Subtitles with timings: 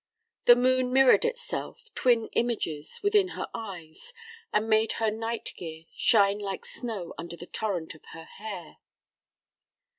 [0.45, 4.13] The moon mirrored itself, twin images, within her eyes,
[4.51, 8.77] and made her night gear shine like snow under the torrent of her hair.